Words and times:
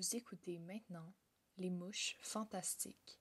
Vous 0.00 0.16
écoutez 0.16 0.58
maintenant 0.60 1.12
Les 1.58 1.68
Mouches 1.68 2.16
Fantastiques. 2.22 3.20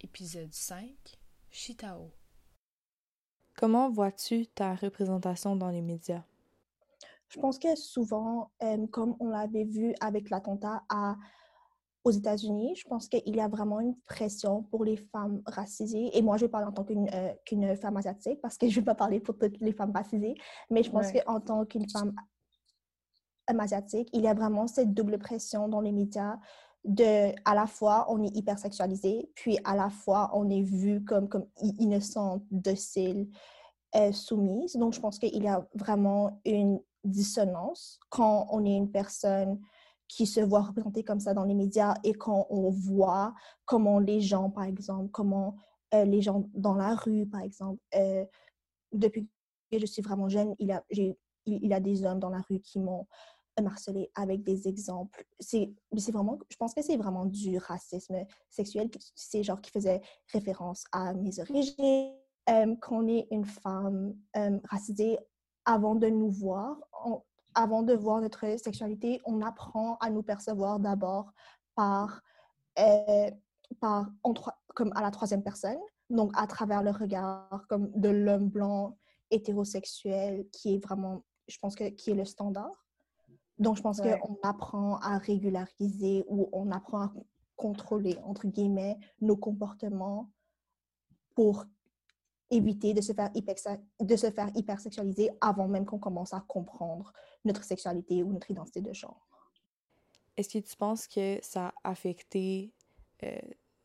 Épisode 0.00 0.52
5 0.52 0.90
Chitao. 1.52 2.10
Comment 3.56 3.88
vois-tu 3.88 4.48
ta 4.48 4.74
représentation 4.74 5.54
dans 5.54 5.70
les 5.70 5.80
médias? 5.80 6.24
Je 7.28 7.38
pense 7.38 7.60
que 7.60 7.76
souvent, 7.76 8.50
euh, 8.64 8.84
comme 8.88 9.14
on 9.20 9.28
l'avait 9.28 9.64
vu 9.64 9.94
avec 10.00 10.28
l'attentat 10.28 10.82
à 10.88 11.16
aux 12.04 12.10
États-Unis, 12.10 12.74
je 12.76 12.88
pense 12.88 13.08
qu'il 13.08 13.34
y 13.36 13.40
a 13.40 13.48
vraiment 13.48 13.80
une 13.80 13.96
pression 14.06 14.62
pour 14.64 14.84
les 14.84 14.96
femmes 14.96 15.40
racisées. 15.46 16.10
Et 16.16 16.22
moi, 16.22 16.36
je 16.36 16.46
vais 16.46 16.50
parler 16.50 16.66
en 16.66 16.72
tant 16.72 16.84
qu'une 16.84 17.08
euh, 17.64 17.76
femme 17.76 17.96
asiatique 17.96 18.40
parce 18.40 18.58
que 18.58 18.68
je 18.68 18.74
ne 18.74 18.80
vais 18.80 18.86
pas 18.86 18.94
parler 18.94 19.20
pour 19.20 19.38
toutes 19.38 19.60
les 19.60 19.72
femmes 19.72 19.92
racisées. 19.94 20.34
Mais 20.70 20.82
je 20.82 20.90
pense 20.90 21.06
Ouais. 21.12 21.22
qu'en 21.24 21.40
tant 21.40 21.64
qu'une 21.64 21.88
femme 21.88 22.14
asiatique, 23.46 24.08
il 24.12 24.22
y 24.22 24.28
a 24.28 24.34
vraiment 24.34 24.66
cette 24.66 24.92
double 24.92 25.18
pression 25.18 25.68
dans 25.68 25.80
les 25.80 25.92
médias 25.92 26.38
de, 26.84 27.32
à 27.44 27.54
la 27.54 27.66
fois, 27.66 28.06
on 28.08 28.22
est 28.24 28.34
hypersexualisé, 28.36 29.30
puis 29.36 29.58
à 29.62 29.76
la 29.76 29.88
fois, 29.88 30.30
on 30.34 30.50
est 30.50 30.62
vu 30.62 31.04
comme, 31.04 31.28
comme 31.28 31.46
innocente, 31.60 32.42
docile, 32.50 33.28
euh, 33.94 34.10
soumise. 34.10 34.74
Donc, 34.74 34.92
je 34.94 35.00
pense 35.00 35.18
qu'il 35.20 35.42
y 35.42 35.46
a 35.46 35.64
vraiment 35.74 36.40
une 36.44 36.80
dissonance 37.04 38.00
quand 38.10 38.48
on 38.50 38.64
est 38.64 38.76
une 38.76 38.90
personne 38.90 39.60
qui 40.16 40.26
se 40.26 40.40
voit 40.40 40.62
représentée 40.62 41.04
comme 41.04 41.20
ça 41.20 41.34
dans 41.34 41.44
les 41.44 41.54
médias 41.54 41.94
et 42.04 42.12
quand 42.12 42.46
on 42.50 42.70
voit 42.70 43.34
comment 43.64 43.98
les 43.98 44.20
gens, 44.20 44.50
par 44.50 44.64
exemple, 44.64 45.10
comment 45.10 45.56
euh, 45.94 46.04
les 46.04 46.20
gens 46.20 46.48
dans 46.54 46.74
la 46.74 46.94
rue, 46.94 47.26
par 47.26 47.40
exemple, 47.40 47.80
euh, 47.94 48.24
depuis 48.92 49.28
que 49.70 49.78
je 49.78 49.86
suis 49.86 50.02
vraiment 50.02 50.28
jeune, 50.28 50.54
il 50.58 50.70
a, 50.70 50.84
il, 50.90 51.16
il 51.46 51.72
a 51.72 51.80
des 51.80 52.04
hommes 52.04 52.20
dans 52.20 52.30
la 52.30 52.42
rue 52.48 52.60
qui 52.60 52.78
m'ont 52.78 53.06
harcelé 53.56 54.10
avec 54.14 54.42
des 54.42 54.68
exemples. 54.68 55.24
C'est 55.40 55.72
vraiment, 56.10 56.38
je 56.50 56.56
pense 56.56 56.74
que 56.74 56.82
c'est 56.82 56.96
vraiment 56.96 57.26
du 57.26 57.58
racisme 57.58 58.24
sexuel. 58.50 58.90
C'est 59.14 59.42
genre 59.42 59.60
qui 59.60 59.70
faisait 59.70 60.00
référence 60.32 60.84
à 60.92 61.14
mes 61.14 61.38
origines. 61.38 62.12
Euh, 62.50 62.74
qu'on 62.76 63.06
est 63.06 63.28
une 63.30 63.44
femme 63.44 64.16
euh, 64.36 64.58
racisée, 64.64 65.16
avant 65.64 65.94
de 65.94 66.08
nous 66.08 66.30
voir, 66.30 66.76
avant 67.54 67.82
de 67.82 67.94
voir 67.94 68.20
notre 68.20 68.58
sexualité, 68.58 69.20
on 69.24 69.40
apprend 69.42 69.96
à 70.00 70.10
nous 70.10 70.22
percevoir 70.22 70.78
d'abord 70.80 71.32
par, 71.74 72.22
euh, 72.78 73.30
par 73.80 74.06
en 74.22 74.34
comme 74.74 74.92
à 74.94 75.02
la 75.02 75.10
troisième 75.10 75.42
personne, 75.42 75.78
donc 76.10 76.32
à 76.34 76.46
travers 76.46 76.82
le 76.82 76.90
regard 76.90 77.64
comme 77.68 77.90
de 77.94 78.08
l'homme 78.08 78.48
blanc 78.48 78.96
hétérosexuel 79.30 80.46
qui 80.52 80.74
est 80.74 80.78
vraiment, 80.78 81.24
je 81.48 81.58
pense 81.58 81.74
que 81.74 81.88
qui 81.90 82.10
est 82.10 82.14
le 82.14 82.24
standard. 82.24 82.86
Donc 83.58 83.76
je 83.76 83.82
pense 83.82 84.00
Ouais. 84.00 84.18
qu'on 84.18 84.38
apprend 84.42 84.96
à 84.98 85.18
régulariser 85.18 86.24
ou 86.28 86.48
on 86.52 86.70
apprend 86.70 87.02
à 87.02 87.12
contrôler 87.56 88.18
entre 88.24 88.46
guillemets 88.46 88.98
nos 89.20 89.36
comportements 89.36 90.30
pour 91.34 91.64
éviter 92.52 92.94
de 92.94 93.00
se 93.00 93.12
faire 93.12 93.30
hyper, 93.34 93.56
de 94.00 94.16
se 94.16 94.30
faire 94.30 94.50
hypersexualiser 94.54 95.30
avant 95.40 95.66
même 95.66 95.84
qu'on 95.84 95.98
commence 95.98 96.32
à 96.32 96.40
comprendre 96.46 97.12
notre 97.44 97.64
sexualité 97.64 98.22
ou 98.22 98.32
notre 98.32 98.50
identité 98.50 98.80
de 98.80 98.92
genre. 98.92 99.26
Est-ce 100.36 100.48
que 100.58 100.58
tu 100.64 100.76
penses 100.76 101.06
que 101.08 101.38
ça 101.42 101.72
a 101.82 101.90
affecté 101.90 102.72
euh, 103.24 103.36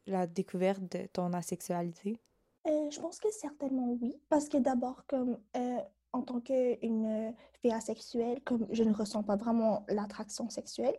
la 0.06 0.28
découverte 0.28 0.82
de 0.92 1.08
ton 1.08 1.34
asexualité? 1.34 2.20
Euh, 2.68 2.90
je 2.92 3.00
pense 3.00 3.20
que 3.20 3.32
certainement 3.32 3.98
oui, 4.02 4.16
parce 4.30 4.48
que 4.50 4.58
d'abord, 4.58 5.06
comme 5.08 5.38
euh, 5.56 5.78
en 6.14 6.22
tant 6.22 6.40
qu'une 6.42 7.34
fille 7.62 7.72
asexuelle, 7.72 8.42
comme 8.44 8.66
je 8.72 8.84
ne 8.84 8.94
ressens 8.94 9.24
pas 9.24 9.36
vraiment 9.36 9.86
l'attraction 9.90 10.50
sexuelle, 10.50 10.96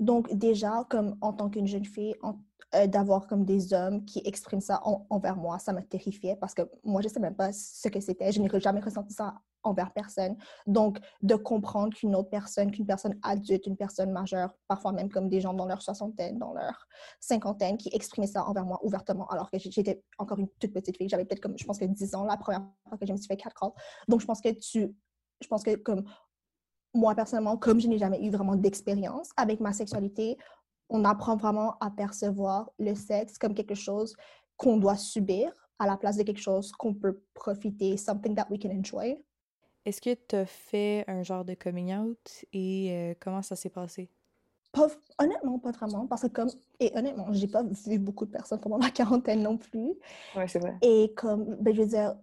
donc 0.00 0.32
déjà, 0.34 0.86
comme 0.88 1.16
en 1.20 1.32
tant 1.32 1.48
qu'une 1.50 1.66
jeune 1.66 1.84
fille, 1.84 2.14
en- 2.22 2.38
euh, 2.74 2.86
d'avoir 2.86 3.26
comme 3.26 3.44
des 3.44 3.72
hommes 3.74 4.04
qui 4.04 4.22
expriment 4.24 4.60
ça 4.60 4.80
en- 4.84 5.06
envers 5.10 5.36
moi, 5.36 5.58
ça 5.58 5.72
me 5.72 5.80
terrifiait 5.82 6.36
parce 6.36 6.54
que 6.54 6.62
moi, 6.84 7.00
je 7.02 7.08
ne 7.08 7.12
sais 7.12 7.20
même 7.20 7.34
pas 7.34 7.52
ce 7.52 7.88
que 7.88 8.00
c'était, 8.00 8.32
je 8.32 8.40
n'ai 8.40 8.60
jamais 8.60 8.80
ressenti 8.80 9.12
ça 9.12 9.34
envers 9.62 9.92
personne. 9.92 10.36
Donc, 10.66 10.98
de 11.22 11.34
comprendre 11.34 11.94
qu'une 11.94 12.14
autre 12.16 12.30
personne, 12.30 12.70
qu'une 12.70 12.86
personne 12.86 13.18
adulte, 13.22 13.66
une 13.66 13.76
personne 13.76 14.10
majeure, 14.10 14.54
parfois 14.68 14.92
même 14.92 15.08
comme 15.08 15.28
des 15.28 15.40
gens 15.40 15.54
dans 15.54 15.66
leur 15.66 15.82
soixantaine, 15.82 16.38
dans 16.38 16.52
leur 16.52 16.86
cinquantaine, 17.20 17.76
qui 17.76 17.90
exprimaient 17.92 18.26
ça 18.26 18.44
envers 18.44 18.64
moi 18.64 18.80
ouvertement, 18.82 19.26
alors 19.28 19.50
que 19.50 19.58
j'étais 19.58 20.02
encore 20.18 20.38
une 20.38 20.48
toute 20.58 20.72
petite 20.72 20.96
fille. 20.96 21.08
J'avais 21.08 21.24
peut-être 21.24 21.40
comme, 21.40 21.56
je 21.56 21.64
pense 21.64 21.78
que 21.78 21.84
10 21.84 22.14
ans 22.14 22.24
la 22.24 22.36
première 22.36 22.62
fois 22.88 22.98
que 22.98 23.06
je 23.06 23.12
me 23.12 23.16
suis 23.16 23.26
fait 23.26 23.36
catcall. 23.36 23.70
Donc, 24.08 24.20
je 24.20 24.26
pense 24.26 24.40
que 24.40 24.50
tu, 24.50 24.94
je 25.40 25.48
pense 25.48 25.62
que 25.62 25.76
comme 25.76 26.04
moi 26.94 27.14
personnellement, 27.14 27.56
comme 27.56 27.80
je 27.80 27.88
n'ai 27.88 27.98
jamais 27.98 28.22
eu 28.22 28.30
vraiment 28.30 28.54
d'expérience 28.56 29.30
avec 29.36 29.60
ma 29.60 29.72
sexualité, 29.72 30.36
on 30.92 31.04
apprend 31.04 31.36
vraiment 31.36 31.76
à 31.80 31.90
percevoir 31.90 32.70
le 32.78 32.94
sexe 32.94 33.38
comme 33.38 33.54
quelque 33.54 33.74
chose 33.74 34.14
qu'on 34.56 34.76
doit 34.76 34.96
subir 34.96 35.50
à 35.78 35.86
la 35.86 35.96
place 35.96 36.16
de 36.16 36.22
quelque 36.22 36.40
chose 36.40 36.70
qu'on 36.72 36.94
peut 36.94 37.20
profiter, 37.34 37.96
something 37.96 38.36
that 38.36 38.46
we 38.50 38.60
can 38.60 38.70
enjoy. 38.70 39.16
Est-ce 39.84 40.00
que 40.00 40.14
tu 40.14 40.36
as 40.36 40.46
fait 40.46 41.04
un 41.08 41.24
genre 41.24 41.44
de 41.44 41.54
coming 41.54 41.92
out 41.94 42.44
et 42.52 42.92
euh, 42.92 43.14
comment 43.18 43.42
ça 43.42 43.56
s'est 43.56 43.70
passé? 43.70 44.10
Pas, 44.70 44.86
honnêtement, 45.18 45.58
pas 45.58 45.72
vraiment, 45.72 46.06
parce 46.06 46.22
que 46.22 46.28
comme, 46.28 46.50
et 46.78 46.92
honnêtement, 46.94 47.32
j'ai 47.32 47.48
pas 47.48 47.62
vu 47.86 47.98
beaucoup 47.98 48.24
de 48.24 48.30
personnes 48.30 48.60
pendant 48.60 48.78
la 48.78 48.90
quarantaine 48.90 49.42
non 49.42 49.58
plus. 49.58 49.94
Ouais, 50.36 50.46
c'est 50.46 50.60
vrai. 50.60 50.76
Et 50.82 51.12
comme, 51.16 51.56
ben, 51.56 51.74
je 51.74 51.82
veux 51.82 51.88
dire, 51.88 52.14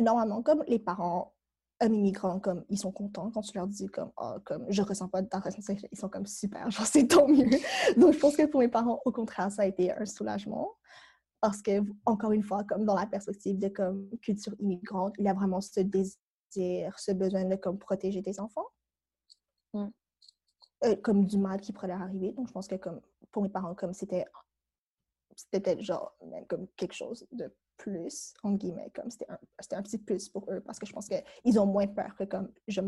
normalement, 0.00 0.42
comme 0.42 0.64
les 0.66 0.78
parents 0.78 1.34
hommes 1.80 1.94
immigrants, 1.94 2.40
comme, 2.40 2.64
ils 2.68 2.78
sont 2.78 2.92
contents 2.92 3.30
quand 3.30 3.42
tu 3.42 3.56
leur 3.56 3.66
dis, 3.66 3.86
comme, 3.88 4.10
Ah, 4.16 4.38
comme 4.44 4.66
je 4.68 4.82
ressens 4.82 5.08
pas 5.08 5.22
d'attraction 5.22 5.62
sexuelle, 5.62 5.90
ils 5.92 5.98
sont 5.98 6.08
comme 6.08 6.26
super, 6.26 6.70
genre, 6.70 6.86
c'est 6.86 7.06
tant 7.06 7.28
mieux. 7.28 7.48
Donc, 7.96 8.14
je 8.14 8.18
pense 8.18 8.36
que 8.36 8.46
pour 8.46 8.60
mes 8.60 8.68
parents, 8.68 9.00
au 9.04 9.12
contraire, 9.12 9.50
ça 9.50 9.62
a 9.62 9.66
été 9.66 9.92
un 9.92 10.06
soulagement. 10.06 10.76
Parce 11.40 11.62
que, 11.62 11.80
encore 12.04 12.32
une 12.32 12.42
fois, 12.42 12.64
comme 12.64 12.84
dans 12.84 12.94
la 12.94 13.06
perspective 13.06 13.58
de 13.58 13.68
comme, 13.68 14.08
culture 14.20 14.54
immigrante, 14.58 15.14
il 15.18 15.24
y 15.24 15.28
a 15.28 15.34
vraiment 15.34 15.60
ce 15.60 15.80
désir, 15.80 16.18
ce 16.98 17.12
besoin 17.12 17.44
de 17.44 17.56
comme, 17.56 17.78
protéger 17.78 18.22
tes 18.22 18.38
enfants. 18.40 18.66
Mm. 19.72 19.86
Euh, 20.84 20.96
comme 20.96 21.26
du 21.26 21.38
mal 21.38 21.60
qui 21.60 21.72
pourrait 21.72 21.88
leur 21.88 22.02
arriver. 22.02 22.32
Donc, 22.32 22.48
je 22.48 22.52
pense 22.52 22.68
que 22.68 22.76
comme, 22.76 23.00
pour 23.30 23.42
mes 23.42 23.48
parents, 23.48 23.74
comme 23.74 23.94
c'était 23.94 24.26
c'était 25.36 25.80
genre 25.80 26.14
même 26.26 26.46
comme 26.46 26.66
quelque 26.76 26.92
chose 26.94 27.26
de 27.32 27.52
plus, 27.80 28.34
en 28.42 28.52
guillemets, 28.52 28.90
comme 28.94 29.10
c'était 29.10 29.30
un, 29.30 29.38
c'était 29.58 29.76
un 29.76 29.82
petit 29.82 29.98
plus 29.98 30.28
pour 30.28 30.50
eux 30.52 30.60
parce 30.60 30.78
que 30.78 30.86
je 30.86 30.92
pense 30.92 31.08
qu'ils 31.08 31.58
ont 31.58 31.66
moins 31.66 31.86
peur 31.86 32.14
que 32.14 32.24
comme, 32.24 32.52
je, 32.68 32.80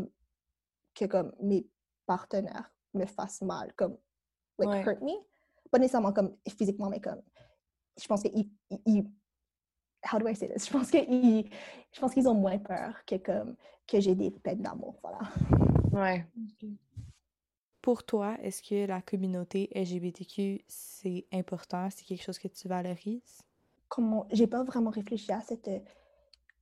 que 0.93 1.05
comme 1.05 1.33
mes 1.41 1.65
partenaires 2.05 2.71
me 2.93 3.05
fassent 3.05 3.41
mal, 3.41 3.73
comme 3.75 3.97
like, 4.59 4.69
Ouais. 4.69 4.83
hurt 4.83 5.01
me. 5.01 5.13
Pas 5.71 5.79
nécessairement 5.79 6.13
comme 6.13 6.37
physiquement, 6.47 6.89
mais 6.89 7.01
comme 7.01 7.21
je 7.99 8.05
pense 8.07 8.21
qu'ils 8.21 8.51
ils- 8.69 8.81
ils- 8.85 9.11
how 10.11 10.19
do 10.19 10.27
I 10.27 10.35
say 10.35 10.47
this? 10.47 10.67
Je 10.67 10.71
pense 10.71 10.91
qu'ils 10.91 11.49
je 11.91 11.99
pense 11.99 12.13
qu'ils 12.13 12.27
ont 12.27 12.35
moins 12.35 12.59
peur 12.59 13.03
que 13.05 13.15
comme 13.15 13.55
que 13.87 13.99
j'ai 13.99 14.13
des 14.15 14.29
peines 14.29 14.61
d'amour, 14.61 14.95
voilà. 15.01 15.19
Ouais. 15.91 16.25
Pour 17.81 18.03
toi, 18.05 18.37
est-ce 18.41 18.61
que 18.63 18.85
la 18.87 19.01
communauté 19.01 19.69
LGBTQ, 19.77 20.61
c'est 20.67 21.25
important? 21.33 21.89
C'est 21.89 22.05
quelque 22.05 22.23
chose 22.23 22.39
que 22.39 22.47
tu 22.47 22.67
valorises? 22.67 23.41
Comment 23.93 24.25
j'ai 24.31 24.47
pas 24.47 24.63
vraiment 24.63 24.89
réfléchi 24.89 25.31
à 25.31 25.41
cette 25.41 25.67
euh, 25.67 25.79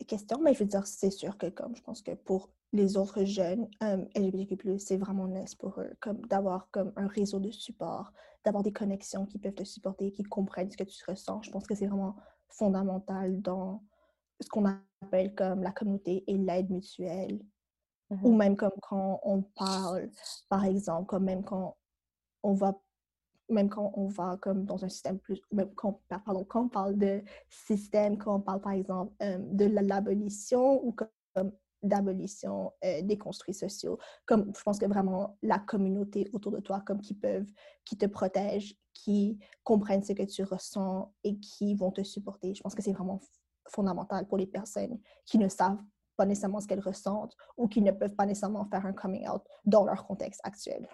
question, 0.05 0.41
mais 0.41 0.53
je 0.53 0.59
veux 0.59 0.65
dire, 0.65 0.85
c'est 0.85 1.09
sûr 1.09 1.37
que 1.37 1.47
comme 1.47 1.73
je 1.77 1.81
pense 1.81 2.01
que 2.01 2.11
pour 2.11 2.49
les 2.73 2.97
autres 2.97 3.23
jeunes 3.23 3.69
euh, 3.83 4.03
LGBTQ+, 4.15 4.79
c'est 4.79 4.97
vraiment 4.97 5.29
nice 5.29 5.55
pour 5.55 5.79
eux, 5.79 5.93
comme 6.01 6.19
d'avoir 6.25 6.69
comme 6.71 6.91
un 6.97 7.07
réseau 7.07 7.39
de 7.39 7.49
support, 7.49 8.11
d'avoir 8.43 8.63
des 8.63 8.73
connexions 8.73 9.25
qui 9.25 9.39
peuvent 9.39 9.53
te 9.53 9.63
supporter, 9.63 10.11
qui 10.11 10.23
comprennent 10.23 10.69
ce 10.69 10.75
que 10.75 10.83
tu 10.83 11.01
ressens. 11.07 11.41
Je 11.43 11.51
pense 11.51 11.66
que 11.66 11.73
c'est 11.73 11.87
vraiment 11.87 12.17
fondamental 12.49 13.41
dans 13.41 13.81
ce 14.41 14.49
qu'on 14.49 14.66
appelle 15.01 15.34
comme 15.34 15.63
la 15.63 15.72
communauté 15.72 16.25
et 16.27 16.37
l'aide 16.37 16.69
mutuelle. 16.69 17.39
Ou 18.23 18.35
même 18.35 18.57
comme 18.57 18.72
quand 18.81 19.22
on 19.23 19.41
parle, 19.41 20.11
par 20.49 20.66
exemple, 20.66 21.05
comme 21.05 21.23
même 21.23 21.45
quand 21.45 21.77
on 22.43 22.53
va 22.55 22.77
même 23.51 23.69
quand 23.69 23.91
on 23.95 24.07
va 24.07 24.37
comme 24.41 24.65
dans 24.65 24.83
un 24.83 24.89
système 24.89 25.19
plus 25.19 25.41
pardon, 26.25 26.43
quand 26.45 26.65
on 26.65 26.69
parle 26.69 26.97
de 26.97 27.21
système, 27.49 28.17
quand 28.17 28.35
on 28.35 28.41
parle 28.41 28.61
par 28.61 28.71
exemple 28.73 29.13
euh, 29.21 29.37
de 29.39 29.65
la- 29.65 29.81
l'abolition 29.81 30.83
ou 30.85 30.93
comme, 30.93 31.51
d'abolition 31.83 32.73
euh, 32.83 33.01
des 33.01 33.17
construits 33.17 33.53
sociaux, 33.53 33.97
comme 34.25 34.51
je 34.55 34.61
pense 34.63 34.77
que 34.77 34.85
vraiment 34.85 35.37
la 35.41 35.59
communauté 35.59 36.29
autour 36.33 36.51
de 36.51 36.59
toi, 36.59 36.81
comme 36.85 37.01
qui 37.01 37.15
peuvent, 37.15 37.49
qui 37.85 37.97
te 37.97 38.05
protègent, 38.05 38.75
qui 38.93 39.39
comprennent 39.63 40.03
ce 40.03 40.13
que 40.13 40.23
tu 40.23 40.43
ressens 40.43 41.11
et 41.23 41.39
qui 41.39 41.75
vont 41.75 41.91
te 41.91 42.03
supporter. 42.03 42.53
Je 42.53 42.61
pense 42.61 42.75
que 42.75 42.81
c'est 42.81 42.91
vraiment 42.91 43.19
fondamental 43.67 44.27
pour 44.27 44.37
les 44.37 44.47
personnes 44.47 44.99
qui 45.25 45.37
ne 45.37 45.47
savent 45.47 45.81
pas 46.17 46.25
nécessairement 46.25 46.59
ce 46.59 46.67
qu'elles 46.67 46.81
ressentent 46.81 47.35
ou 47.57 47.67
qui 47.67 47.81
ne 47.81 47.91
peuvent 47.91 48.15
pas 48.15 48.25
nécessairement 48.25 48.65
faire 48.65 48.85
un 48.85 48.93
coming 48.93 49.27
out 49.27 49.41
dans 49.65 49.85
leur 49.85 50.05
contexte 50.05 50.41
actuel. 50.43 50.87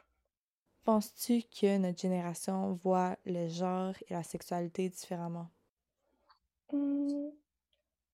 Penses-tu 0.88 1.44
que 1.44 1.78
notre 1.78 2.00
génération 2.00 2.80
voit 2.82 3.18
le 3.26 3.50
genre 3.50 3.94
et 4.08 4.14
la 4.14 4.24
sexualité 4.24 4.88
différemment? 4.88 5.50
Mmh, 6.72 7.28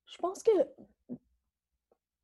je 0.08 0.18
pense 0.18 0.42
que, 0.42 0.52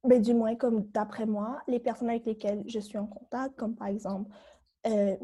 ben, 0.04 0.20
du 0.20 0.34
moins, 0.34 0.56
comme 0.56 0.88
d'après 0.88 1.28
moi, 1.28 1.62
les 1.68 1.80
personnes 1.80 2.10
avec 2.10 2.26
lesquelles 2.26 2.64
je 2.66 2.80
suis 2.80 2.98
en 2.98 3.06
contact, 3.06 3.56
comme 3.58 3.76
par 3.76 3.90
exemple 3.90 4.32
euh, 4.88 5.18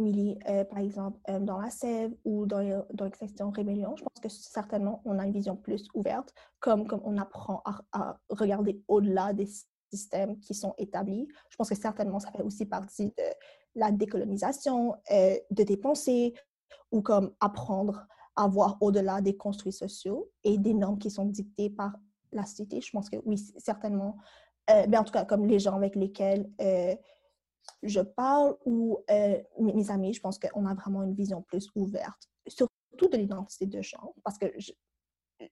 euh, 0.48 0.64
par 0.66 0.78
exemple, 0.78 1.18
euh, 1.30 1.40
dans 1.40 1.60
la 1.60 1.72
Sève 1.72 2.14
ou 2.24 2.46
dans, 2.46 2.86
dans 2.94 3.06
Extinction 3.08 3.50
Rébellion, 3.50 3.96
je 3.96 4.04
pense 4.04 4.22
que 4.22 4.30
certainement 4.30 5.02
on 5.06 5.18
a 5.18 5.26
une 5.26 5.32
vision 5.32 5.56
plus 5.56 5.88
ouverte, 5.96 6.36
comme, 6.60 6.86
comme 6.86 7.02
on 7.04 7.18
apprend 7.18 7.64
à, 7.66 7.82
à 7.94 8.20
regarder 8.30 8.84
au-delà 8.88 9.34
des 9.34 9.48
systèmes 9.92 10.40
qui 10.40 10.54
sont 10.54 10.76
établis. 10.78 11.28
Je 11.50 11.56
pense 11.56 11.70
que 11.70 11.76
certainement 11.76 12.20
ça 12.20 12.32
fait 12.32 12.44
aussi 12.44 12.66
partie 12.66 13.08
de 13.08 13.24
la 13.76 13.92
décolonisation, 13.92 14.96
euh, 15.12 15.38
de 15.52 15.64
tes 15.64 15.78
pensées, 15.78 16.34
ou 16.92 17.02
comme 17.02 17.34
apprendre 17.40 18.08
à 18.36 18.48
voir 18.48 18.78
au-delà 18.82 19.22
des 19.22 19.36
construits 19.36 19.74
sociaux 19.74 20.32
et 20.44 20.58
des 20.58 20.74
normes 20.74 20.98
qui 20.98 21.10
sont 21.10 21.26
dictées 21.26 21.70
par 21.70 21.96
la 22.32 22.46
société. 22.46 22.82
Je 22.82 22.92
pense 22.92 23.10
que 23.10 23.18
oui, 23.26 23.38
certainement. 23.58 24.18
Euh, 24.70 24.86
mais 24.90 24.98
en 24.98 25.04
tout 25.04 25.12
cas, 25.12 25.26
comme 25.26 25.46
les 25.46 25.60
gens 25.60 25.76
avec 25.76 25.96
lesquels 25.96 26.50
euh, 26.62 26.96
je 27.84 28.02
parle 28.02 28.56
ou 28.66 29.00
mes 29.60 29.90
amis, 29.92 30.14
je 30.14 30.22
pense 30.22 30.40
qu'on 30.40 30.66
a 30.66 30.74
vraiment 30.74 31.04
une 31.04 31.14
vision 31.14 31.42
plus 31.42 31.70
ouverte, 31.76 32.30
surtout 32.48 33.10
de 33.12 33.18
l'identité 33.18 33.66
de 33.66 33.82
genre, 33.82 34.14
parce 34.24 34.38
que 34.38 34.48
je, 34.58 34.72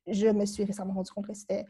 je, 0.08 0.28
me 0.28 0.46
suis 0.46 0.64
récemment 0.64 0.94
rendu 0.94 1.12
compte 1.12 1.28
que 1.28 1.34
c'était 1.34 1.66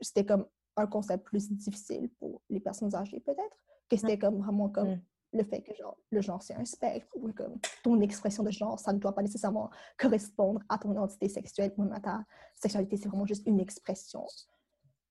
c'était 0.00 0.24
comme 0.24 0.46
un 0.76 0.86
concept 0.86 1.24
plus 1.24 1.50
difficile 1.50 2.08
pour 2.18 2.42
les 2.48 2.60
personnes 2.60 2.94
âgées 2.94 3.20
peut-être, 3.20 3.56
que 3.88 3.96
c'était 3.96 4.18
comme 4.18 4.38
vraiment 4.38 4.68
comme 4.68 4.92
mm. 4.92 5.02
Le 5.32 5.44
fait 5.44 5.62
que 5.62 5.74
genre, 5.74 5.96
le 6.10 6.20
genre 6.20 6.42
c'est 6.42 6.54
un 6.54 6.64
spectre 6.64 7.08
ou 7.16 7.32
comme 7.32 7.58
ton 7.82 8.00
expression 8.00 8.42
de 8.42 8.50
genre, 8.50 8.78
ça 8.78 8.92
ne 8.92 8.98
doit 8.98 9.14
pas 9.14 9.22
nécessairement 9.22 9.70
correspondre 9.98 10.60
à 10.68 10.78
ton 10.78 10.92
identité 10.92 11.28
sexuelle 11.28 11.72
ou 11.76 11.84
à 11.92 12.00
ta 12.00 12.24
sexualité, 12.56 12.96
c'est 12.96 13.08
vraiment 13.08 13.26
juste 13.26 13.46
une 13.46 13.60
expression 13.60 14.26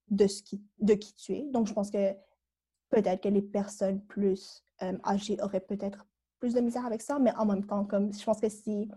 de, 0.09 0.27
ce 0.27 0.43
qui, 0.43 0.61
de 0.79 0.93
qui 0.93 1.13
tu 1.15 1.33
es. 1.33 1.43
Donc 1.51 1.67
je 1.67 1.73
pense 1.73 1.89
que 1.89 2.13
peut-être 2.89 3.21
que 3.21 3.29
les 3.29 3.41
personnes 3.41 4.01
plus 4.01 4.63
euh, 4.81 4.97
âgées 5.05 5.37
auraient 5.41 5.61
peut-être 5.61 6.05
plus 6.39 6.53
de 6.53 6.61
misère 6.61 6.85
avec 6.85 7.01
ça, 7.01 7.19
mais 7.19 7.33
en 7.35 7.45
même 7.45 7.65
temps, 7.65 7.85
comme 7.85 8.13
je 8.13 8.23
pense 8.23 8.39
que 8.39 8.49
si 8.49 8.89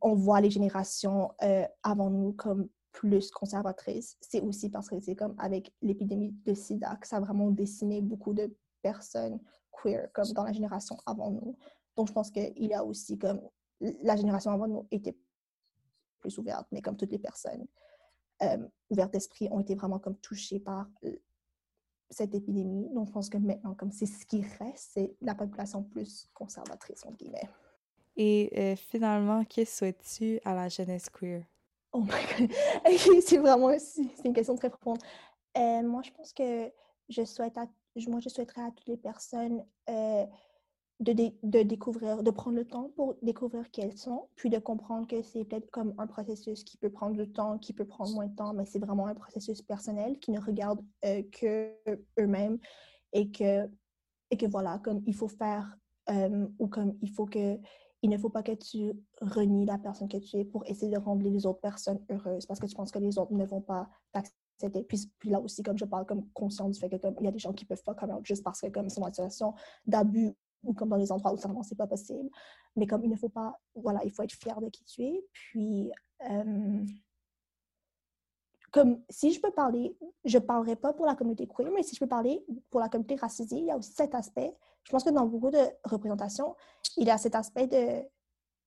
on 0.00 0.14
voit 0.14 0.40
les 0.40 0.50
générations 0.50 1.32
euh, 1.42 1.66
avant 1.82 2.10
nous 2.10 2.32
comme 2.32 2.68
plus 2.92 3.30
conservatrices, 3.32 4.16
c'est 4.20 4.40
aussi 4.40 4.70
parce 4.70 4.88
que 4.88 5.00
c'est 5.00 5.16
comme 5.16 5.34
avec 5.38 5.72
l'épidémie 5.82 6.32
de 6.44 6.54
sida 6.54 6.96
que 6.96 7.08
ça 7.08 7.16
a 7.16 7.20
vraiment 7.20 7.50
décimé 7.50 8.00
beaucoup 8.00 8.32
de 8.34 8.54
personnes 8.84 9.40
queer, 9.72 10.08
comme 10.12 10.28
dans 10.32 10.44
la 10.44 10.52
génération 10.52 10.96
avant 11.06 11.30
nous. 11.30 11.56
Donc, 11.96 12.08
je 12.08 12.12
pense 12.12 12.30
qu'il 12.30 12.66
y 12.66 12.74
a 12.74 12.84
aussi 12.84 13.18
comme 13.18 13.40
la 13.80 14.16
génération 14.16 14.50
avant 14.52 14.68
nous 14.68 14.86
était 14.90 15.16
plus 16.20 16.38
ouverte, 16.38 16.66
mais 16.70 16.82
comme 16.82 16.96
toutes 16.96 17.12
les 17.12 17.18
personnes 17.18 17.66
euh, 18.42 18.68
ouvertes 18.90 19.12
d'esprit 19.12 19.48
ont 19.50 19.60
été 19.60 19.74
vraiment 19.74 19.98
comme 19.98 20.16
touchées 20.18 20.60
par 20.60 20.88
cette 22.10 22.34
épidémie. 22.34 22.88
Donc, 22.92 23.08
je 23.08 23.12
pense 23.12 23.28
que 23.28 23.38
maintenant, 23.38 23.74
comme 23.74 23.90
c'est 23.90 24.06
ce 24.06 24.26
qui 24.26 24.42
reste, 24.58 24.90
c'est 24.94 25.16
la 25.20 25.34
population 25.34 25.82
plus 25.82 26.28
conservatrice, 26.34 27.04
entre 27.04 27.16
guillemets. 27.16 27.48
Et 28.16 28.52
euh, 28.56 28.76
finalement, 28.76 29.44
qu'est-ce 29.44 29.78
souhaites-tu 29.78 30.40
à 30.44 30.54
la 30.54 30.68
jeunesse 30.68 31.08
queer? 31.10 31.44
Oh 31.92 32.00
my 32.00 32.08
god! 32.38 32.50
c'est 33.22 33.38
vraiment 33.38 33.76
c'est 33.78 34.24
une 34.24 34.34
question 34.34 34.56
très 34.56 34.70
profonde. 34.70 34.98
Euh, 35.56 35.82
moi, 35.82 36.02
je 36.02 36.10
pense 36.10 36.32
que 36.32 36.70
je 37.08 37.24
souhaite 37.24 37.56
à, 37.58 37.66
moi, 38.08 38.20
je 38.20 38.28
souhaiterais 38.28 38.62
à 38.62 38.70
toutes 38.70 38.88
les 38.88 38.96
personnes 38.96 39.64
euh, 39.88 40.26
de, 41.00 41.62
découvrir, 41.62 42.22
de 42.22 42.30
prendre 42.30 42.56
le 42.56 42.64
temps 42.64 42.90
pour 42.96 43.14
découvrir 43.22 43.70
qui 43.70 43.80
elles 43.80 43.96
sont, 43.96 44.28
puis 44.36 44.50
de 44.50 44.58
comprendre 44.58 45.06
que 45.06 45.22
c'est 45.22 45.44
peut-être 45.44 45.70
comme 45.70 45.94
un 45.98 46.06
processus 46.06 46.64
qui 46.64 46.76
peut 46.76 46.90
prendre 46.90 47.16
du 47.16 47.30
temps, 47.30 47.58
qui 47.58 47.72
peut 47.72 47.86
prendre 47.86 48.14
moins 48.14 48.26
de 48.26 48.34
temps, 48.34 48.54
mais 48.54 48.64
c'est 48.64 48.78
vraiment 48.78 49.06
un 49.06 49.14
processus 49.14 49.62
personnel 49.62 50.18
qui 50.18 50.30
ne 50.30 50.40
regarde 50.40 50.80
euh, 51.04 51.22
que 51.32 51.72
eux-mêmes 52.18 52.58
et 53.12 53.30
que, 53.30 53.68
et 54.30 54.36
que 54.36 54.46
voilà, 54.46 54.78
comme 54.78 55.02
il 55.06 55.14
faut 55.14 55.28
faire 55.28 55.76
euh, 56.10 56.46
ou 56.58 56.68
comme 56.68 56.96
il 57.02 57.10
faut 57.10 57.26
que 57.26 57.58
il 58.02 58.10
ne 58.10 58.18
faut 58.18 58.28
pas 58.28 58.42
que 58.42 58.52
tu 58.52 58.92
renies 59.22 59.64
la 59.64 59.78
personne 59.78 60.08
que 60.08 60.18
tu 60.18 60.36
es 60.36 60.44
pour 60.44 60.62
essayer 60.66 60.92
de 60.92 60.98
rendre 60.98 61.22
les 61.22 61.46
autres 61.46 61.60
personnes 61.60 62.04
heureuses 62.10 62.44
parce 62.44 62.60
que 62.60 62.66
tu 62.66 62.76
penses 62.76 62.90
que 62.90 62.98
les 62.98 63.18
autres 63.18 63.32
ne 63.32 63.46
vont 63.46 63.62
pas 63.62 63.88
t'accepter. 64.12 64.43
Puis, 64.58 65.30
là 65.30 65.40
aussi, 65.40 65.62
comme 65.62 65.78
je 65.78 65.84
parle 65.84 66.06
comme 66.06 66.28
conscient 66.30 66.68
du 66.68 66.78
fait 66.78 66.88
que 66.88 66.96
comme 66.96 67.16
il 67.20 67.24
y 67.24 67.28
a 67.28 67.32
des 67.32 67.38
gens 67.38 67.52
qui 67.52 67.64
peuvent 67.64 67.82
pas 67.82 67.94
comme 67.94 68.24
juste 68.24 68.42
parce 68.42 68.60
que 68.60 68.68
comme 68.68 68.86
ils 68.86 68.90
sont 68.90 69.04
situation 69.04 69.54
d'abus 69.86 70.32
ou 70.62 70.72
comme 70.72 70.88
dans 70.88 70.96
les 70.96 71.12
endroits 71.12 71.32
où 71.32 71.36
vraiment 71.36 71.62
c'est 71.62 71.74
pas 71.74 71.86
possible. 71.86 72.30
Mais 72.76 72.86
comme 72.86 73.04
il 73.04 73.10
ne 73.10 73.16
faut 73.16 73.28
pas, 73.28 73.60
voilà, 73.74 74.04
il 74.04 74.10
faut 74.10 74.22
être 74.22 74.32
fier 74.32 74.60
de 74.60 74.68
qui 74.68 74.84
tu 74.84 75.02
es. 75.02 75.24
Puis, 75.32 75.92
comme 78.72 79.02
si 79.08 79.32
je 79.32 79.40
peux 79.40 79.52
parler, 79.52 79.96
je 80.24 80.38
parlerai 80.38 80.74
pas 80.74 80.92
pour 80.92 81.06
la 81.06 81.14
communauté 81.14 81.46
queer, 81.46 81.70
mais 81.70 81.82
si 81.82 81.94
je 81.94 82.00
peux 82.00 82.08
parler 82.08 82.44
pour 82.70 82.80
la 82.80 82.88
communauté 82.88 83.14
racisée, 83.14 83.58
il 83.58 83.66
y 83.66 83.70
a 83.70 83.76
aussi 83.76 83.92
cet 83.92 84.14
aspect. 84.14 84.52
Je 84.82 84.90
pense 84.90 85.04
que 85.04 85.10
dans 85.10 85.26
beaucoup 85.26 85.50
de 85.50 85.64
représentations, 85.84 86.56
il 86.96 87.06
y 87.06 87.10
a 87.10 87.18
cet 87.18 87.36
aspect 87.36 87.68
de, 87.68 88.02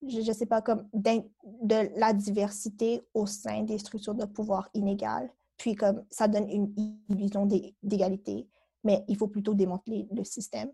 je 0.08 0.20
ne 0.20 0.34
sais 0.34 0.46
pas, 0.46 0.62
comme 0.62 0.88
de 0.94 2.00
la 2.00 2.14
diversité 2.14 3.06
au 3.14 3.26
sein 3.26 3.64
des 3.64 3.78
structures 3.80 4.16
de 4.16 4.26
pouvoir 4.26 4.70
inégales. 4.74 5.30
Puis 5.58 5.76
comme 5.76 6.06
ça 6.10 6.28
donne 6.28 6.50
une 6.50 6.74
illusion 7.10 7.48
d'égalité, 7.84 8.48
mais 8.84 9.04
il 9.08 9.18
faut 9.18 9.28
plutôt 9.28 9.54
démanteler 9.54 10.08
le 10.12 10.24
système. 10.24 10.72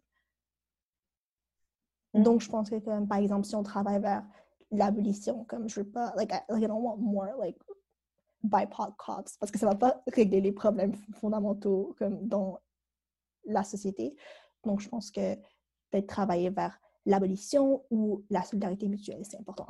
Mm. 2.14 2.24
Donc, 2.24 2.42
je 2.42 2.50
pense 2.50 2.70
que, 2.70 2.80
comme, 2.80 3.08
par 3.08 3.18
exemple, 3.18 3.46
si 3.46 3.56
on 3.56 3.64
travaille 3.64 4.02
vers 4.02 4.26
l'abolition, 4.72 5.46
comme 5.46 5.68
je 5.70 5.82
veux 5.82 5.90
pas, 5.90 6.14
like, 6.16 6.32
I, 6.32 6.42
like, 6.50 6.64
I 6.64 6.68
don't 6.68 6.82
want 6.82 6.98
more, 6.98 7.36
like, 7.40 7.58
BIPOC 8.44 8.96
cops, 8.98 9.38
parce 9.38 9.52
que 9.52 9.58
ça 9.60 9.68
va 9.68 9.76
pas 9.76 10.04
régler 10.08 10.42
les 10.42 10.52
problèmes 10.52 10.96
fondamentaux, 11.14 11.96
comme, 11.98 12.28
dans 12.28 12.60
la 13.46 13.64
société. 13.64 14.16
Donc, 14.64 14.80
je 14.80 14.90
pense 14.90 15.12
que 15.12 15.36
peut-être 15.90 16.08
travailler 16.08 16.50
vers 16.50 16.80
l'abolition 17.06 17.84
ou 17.90 18.24
la 18.30 18.44
solidarité 18.44 18.88
mutuelle, 18.88 19.24
c'est 19.26 19.38
important. 19.38 19.68